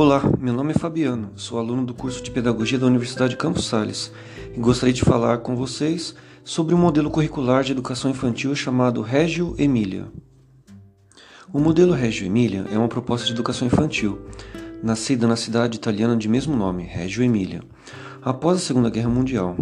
[0.00, 4.12] Olá, meu nome é Fabiano, sou aluno do curso de Pedagogia da Universidade Campos Sales
[4.54, 9.56] e gostaria de falar com vocês sobre um modelo curricular de educação infantil chamado Reggio
[9.58, 10.06] Emilia.
[11.52, 14.20] O modelo Reggio Emilia é uma proposta de educação infantil,
[14.84, 17.60] nascida na cidade italiana de mesmo nome, Reggio Emilia,
[18.22, 19.56] após a Segunda Guerra Mundial.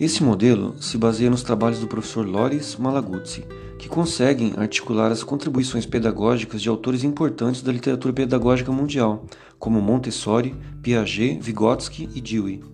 [0.00, 3.44] Esse modelo se baseia nos trabalhos do professor Loris Malaguzzi,
[3.78, 9.26] que conseguem articular as contribuições pedagógicas de autores importantes da literatura pedagógica mundial,
[9.58, 12.64] como Montessori, Piaget, Vygotsky e Dewey.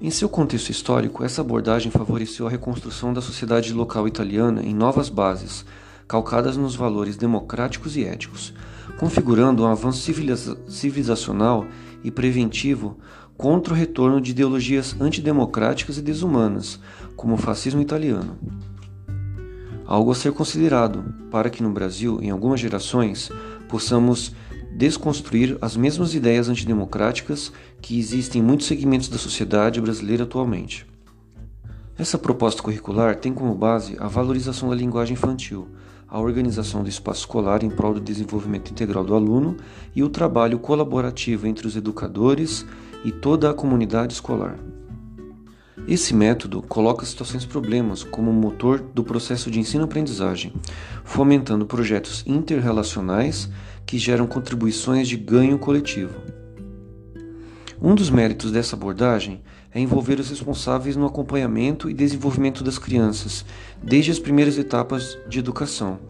[0.00, 5.08] Em seu contexto histórico, essa abordagem favoreceu a reconstrução da sociedade local italiana em novas
[5.08, 5.64] bases,
[6.06, 8.54] calcadas nos valores democráticos e éticos,
[8.98, 10.00] configurando um avanço
[10.68, 11.66] civilizacional
[12.04, 12.96] e preventivo
[13.38, 16.80] contra o retorno de ideologias antidemocráticas e desumanas,
[17.14, 18.36] como o fascismo italiano.
[19.86, 23.30] Algo a ser considerado para que no Brasil, em algumas gerações,
[23.68, 24.34] possamos
[24.76, 30.84] desconstruir as mesmas ideias antidemocráticas que existem em muitos segmentos da sociedade brasileira atualmente.
[31.96, 35.68] Essa proposta curricular tem como base a valorização da linguagem infantil,
[36.08, 39.56] a organização do espaço escolar em prol do desenvolvimento integral do aluno
[39.94, 42.66] e o trabalho colaborativo entre os educadores
[43.04, 44.58] e toda a comunidade escolar.
[45.86, 50.52] Esse método coloca situações problemas como motor do processo de ensino-aprendizagem,
[51.02, 53.48] fomentando projetos interrelacionais
[53.86, 56.20] que geram contribuições de ganho coletivo.
[57.80, 59.40] Um dos méritos dessa abordagem
[59.72, 63.44] é envolver os responsáveis no acompanhamento e desenvolvimento das crianças,
[63.82, 66.00] desde as primeiras etapas de educação,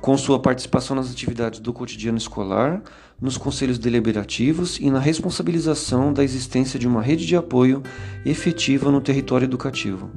[0.00, 2.82] com sua participação nas atividades do cotidiano escolar,
[3.20, 7.82] nos conselhos deliberativos e na responsabilização da existência de uma rede de apoio
[8.24, 10.10] efetiva no território educativo.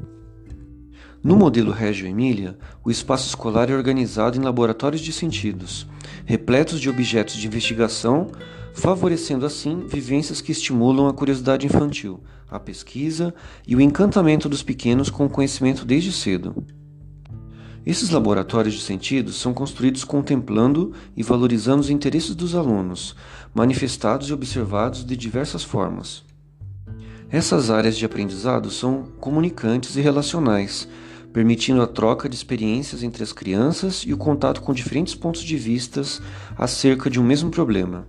[1.21, 5.86] No modelo Reggio Emília, o espaço escolar é organizado em laboratórios de sentidos,
[6.25, 8.27] repletos de objetos de investigação,
[8.73, 13.33] favorecendo assim vivências que estimulam a curiosidade infantil, a pesquisa
[13.67, 16.65] e o encantamento dos pequenos com o conhecimento desde cedo.
[17.86, 23.16] Esses laboratórios de sentidos são construídos contemplando e valorizando os interesses dos alunos,
[23.54, 26.23] manifestados e observados de diversas formas.
[27.30, 30.88] Essas áreas de aprendizado são comunicantes e relacionais,
[31.32, 35.56] permitindo a troca de experiências entre as crianças e o contato com diferentes pontos de
[35.56, 36.02] vista
[36.58, 38.08] acerca de um mesmo problema.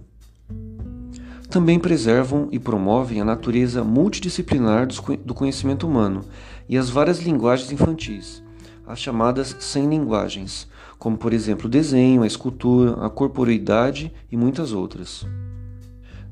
[1.48, 4.88] Também preservam e promovem a natureza multidisciplinar
[5.24, 6.24] do conhecimento humano
[6.68, 8.42] e as várias linguagens infantis
[8.90, 10.66] as chamadas sem linguagens,
[10.98, 15.24] como por exemplo o desenho, a escultura, a corporeidade e muitas outras.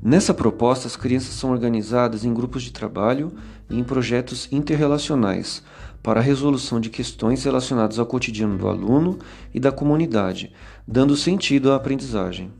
[0.01, 3.31] Nessa proposta, as crianças são organizadas em grupos de trabalho
[3.69, 5.63] e em projetos interrelacionais
[6.03, 9.19] para a resolução de questões relacionadas ao cotidiano do aluno
[9.53, 10.53] e da comunidade,
[10.87, 12.51] dando sentido à aprendizagem.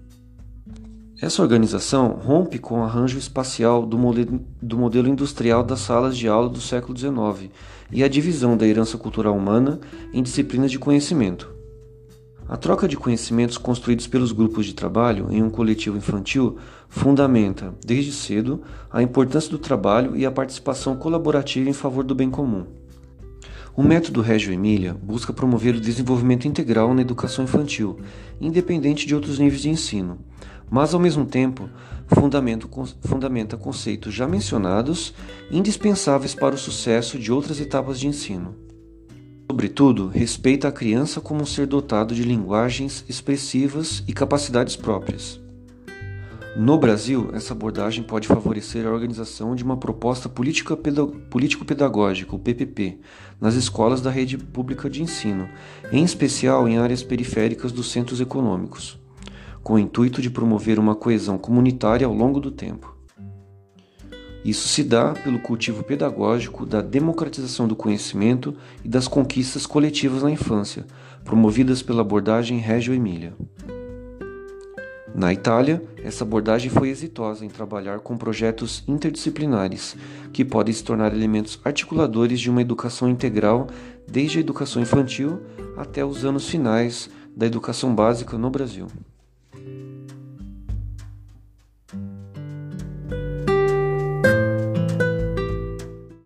[1.21, 6.61] Essa organização rompe com o arranjo espacial do modelo, industrial das salas de aula do
[6.61, 7.51] século XIX
[7.91, 9.79] e a divisão da herança cultural humana
[10.13, 11.59] em disciplinas de conhecimento.
[12.47, 16.57] A troca de conhecimentos construídos pelos grupos de trabalho em um coletivo infantil
[16.87, 22.29] fundamenta, desde cedo, a importância do trabalho e a participação colaborativa em favor do bem
[22.29, 22.65] comum.
[23.75, 27.99] O método Reggio Emília busca promover o desenvolvimento integral na educação infantil,
[28.41, 30.17] independente de outros níveis de ensino,
[30.69, 31.69] mas ao mesmo tempo
[33.01, 35.13] fundamenta conceitos já mencionados,
[35.51, 38.55] indispensáveis para o sucesso de outras etapas de ensino.
[39.49, 45.39] Sobretudo, respeita a criança como um ser dotado de linguagens expressivas e capacidades próprias.
[46.55, 52.99] No Brasil, essa abordagem pode favorecer a organização de uma proposta político-pedagógica, o PPP,
[53.39, 55.47] nas escolas da rede pública de ensino,
[55.91, 58.99] em especial em áreas periféricas dos centros econômicos
[59.63, 62.97] com o intuito de promover uma coesão comunitária ao longo do tempo.
[64.43, 70.31] Isso se dá pelo cultivo pedagógico da democratização do conhecimento e das conquistas coletivas na
[70.31, 70.85] infância,
[71.25, 73.35] promovidas pela abordagem Reggio Emília.
[75.13, 79.97] Na Itália, essa abordagem foi exitosa em trabalhar com projetos interdisciplinares,
[80.31, 83.67] que podem se tornar elementos articuladores de uma educação integral
[84.07, 85.41] desde a educação infantil
[85.75, 88.87] até os anos finais da educação básica no Brasil.